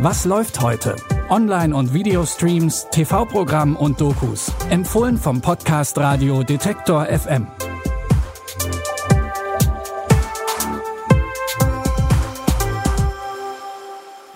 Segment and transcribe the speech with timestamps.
[0.00, 0.94] Was läuft heute?
[1.28, 4.52] Online- und Videostreams, TV-Programm und Dokus.
[4.70, 7.48] Empfohlen vom Podcast Radio Detektor FM.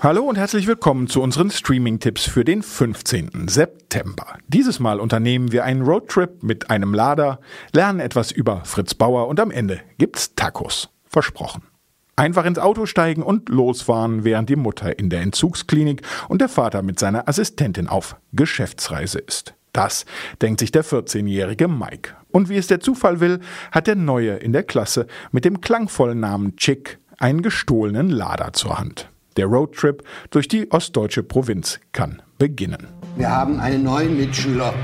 [0.01, 3.47] Hallo und herzlich willkommen zu unseren Streaming-Tipps für den 15.
[3.47, 4.39] September.
[4.49, 7.39] Dieses Mal unternehmen wir einen Roadtrip mit einem Lader,
[7.73, 10.89] lernen etwas über Fritz Bauer und am Ende gibt's Tacos.
[11.07, 11.72] Versprochen.
[12.15, 16.83] Einfach ins Auto steigen und losfahren, während die Mutter in der Entzugsklinik und der Vater
[16.83, 19.55] mit seiner Assistentin auf Geschäftsreise ist.
[19.73, 20.05] Das
[20.43, 22.15] denkt sich der 14-jährige Mike.
[22.31, 26.21] Und wie es der Zufall will, hat der Neue in der Klasse mit dem klangvollen
[26.21, 29.09] Namen Chick einen gestohlenen Lader zur Hand.
[29.39, 32.89] Der Roadtrip durch die ostdeutsche Provinz kann beginnen.
[33.17, 34.75] Wir haben einen neuen Mitschüler.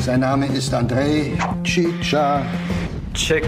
[0.00, 2.46] Sein Name ist Andrei Chicha.
[3.12, 3.44] Check.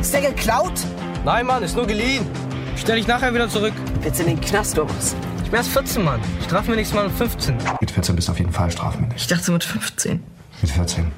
[0.00, 0.84] Ist der geklaut?
[1.24, 2.26] Nein, Mann, ist nur geliehen.
[2.76, 3.74] Stell dich nachher wieder zurück.
[4.02, 5.14] Jetzt in den Knast oder was?
[5.44, 6.20] Ich bin erst 14, Mann.
[6.46, 7.58] Strafen wir nächstes Mal mit 15.
[7.78, 9.20] Mit 14 bist du auf jeden Fall strafmündig.
[9.20, 10.22] Ich dachte mit 15.
[10.62, 11.12] Mit 14.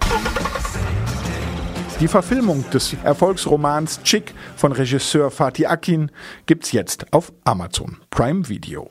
[2.00, 6.10] Die Verfilmung des Erfolgsromans Chick von Regisseur Fatih Akin
[6.46, 8.90] gibt's jetzt auf Amazon Prime Video.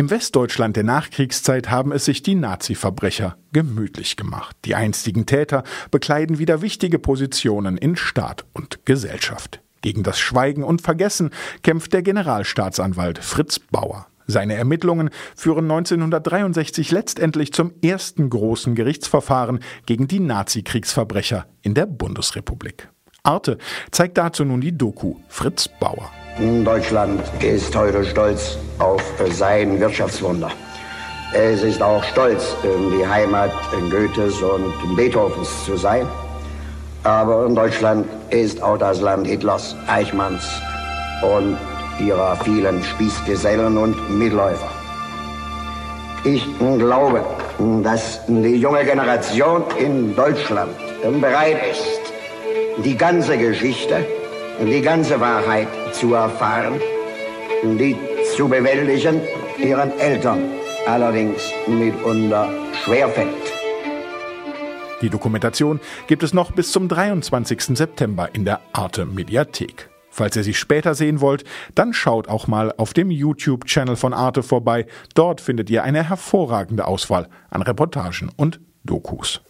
[0.00, 4.56] Im Westdeutschland der Nachkriegszeit haben es sich die Nazi-Verbrecher gemütlich gemacht.
[4.64, 9.60] Die einstigen Täter bekleiden wieder wichtige Positionen in Staat und Gesellschaft.
[9.82, 11.28] Gegen das Schweigen und Vergessen
[11.62, 14.06] kämpft der Generalstaatsanwalt Fritz Bauer.
[14.26, 22.88] Seine Ermittlungen führen 1963 letztendlich zum ersten großen Gerichtsverfahren gegen die Nazi-Kriegsverbrecher in der Bundesrepublik.
[23.22, 23.58] Arte
[23.90, 26.10] zeigt dazu nun die Doku Fritz Bauer.
[26.40, 30.50] Deutschland ist heute stolz auf sein Wirtschaftswunder.
[31.34, 33.52] Es ist auch stolz, die Heimat
[33.90, 36.06] Goethes und Beethovens zu sein.
[37.04, 40.48] Aber Deutschland ist auch das Land Hitlers, Eichmanns
[41.22, 41.58] und
[41.98, 44.70] ihrer vielen Spießgesellen und Mitläufer.
[46.24, 47.22] Ich glaube,
[47.82, 50.70] dass die junge Generation in Deutschland
[51.20, 52.00] bereit ist,
[52.82, 54.06] die ganze Geschichte,
[54.62, 56.80] die ganze Wahrheit zu erfahren,
[57.62, 57.96] die
[58.36, 59.20] zu bewältigen
[59.58, 60.42] ihren Eltern
[60.86, 62.48] allerdings mitunter
[62.84, 63.52] schwerfällt.
[65.02, 67.76] Die Dokumentation gibt es noch bis zum 23.
[67.76, 69.88] September in der Arte Mediathek.
[70.10, 74.42] Falls ihr sie später sehen wollt, dann schaut auch mal auf dem YouTube-Channel von Arte
[74.42, 74.86] vorbei.
[75.14, 79.40] Dort findet ihr eine hervorragende Auswahl an Reportagen und Dokus.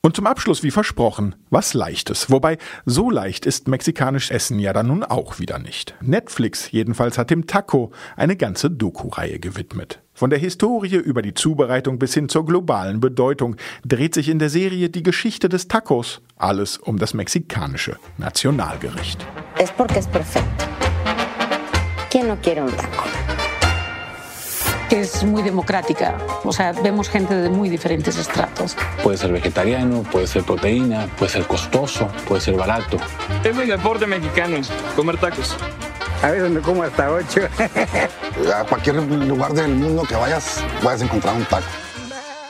[0.00, 2.30] Und zum Abschluss, wie versprochen, was Leichtes.
[2.30, 5.94] Wobei, so leicht ist mexikanisch Essen ja dann nun auch wieder nicht.
[6.00, 10.00] Netflix jedenfalls hat dem Taco eine ganze Doku-Reihe gewidmet.
[10.14, 14.50] Von der Historie über die Zubereitung bis hin zur globalen Bedeutung dreht sich in der
[14.50, 16.22] Serie die Geschichte des Tacos.
[16.36, 19.26] Alles um das mexikanische Nationalgericht.
[19.58, 20.64] Es porque es perfecto.
[22.10, 23.17] ¿Quién no quiere un taco?
[24.90, 26.18] Es muy democrática.
[26.44, 28.76] O sea, vemos gente de muy diferentes estratos.
[29.02, 32.98] Puede ser vegetariano, puede ser proteína, puede ser costoso, puede ser barato.
[33.44, 34.58] Es el deporte mexicano,
[34.96, 35.56] comer tacos.
[36.22, 37.42] A veces me como hasta ocho.
[38.54, 41.66] A cualquier lugar del mundo que vayas, puedes encontrar un taco.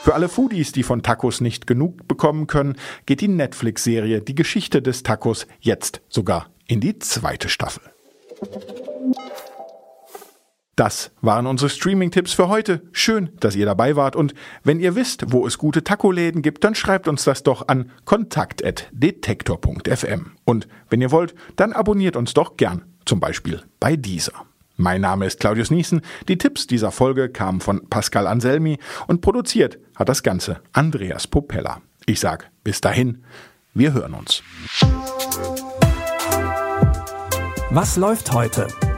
[0.03, 4.81] Für alle Foodies, die von Tacos nicht genug bekommen können, geht die Netflix-Serie Die Geschichte
[4.81, 7.83] des Tacos jetzt sogar in die zweite Staffel.
[10.79, 12.81] Das waren unsere Streaming-Tipps für heute.
[12.93, 14.15] Schön, dass ihr dabei wart.
[14.15, 17.91] Und wenn ihr wisst, wo es gute Taco-Läden gibt, dann schreibt uns das doch an
[18.05, 20.31] kontakt.detektor.fm.
[20.45, 24.31] Und wenn ihr wollt, dann abonniert uns doch gern, zum Beispiel bei dieser.
[24.77, 25.99] Mein Name ist Claudius Niesen.
[26.29, 31.81] Die Tipps dieser Folge kamen von Pascal Anselmi und produziert hat das Ganze Andreas Popella.
[32.05, 33.25] Ich sag bis dahin,
[33.73, 34.43] wir hören uns.
[37.69, 38.67] Was läuft heute?